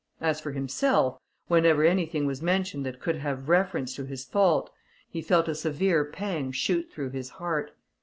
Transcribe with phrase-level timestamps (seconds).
[0.19, 4.71] As for himself, whenever anything was mentioned that could have reference to his fault,
[5.07, 7.73] he felt a severe pang shoot through his heart.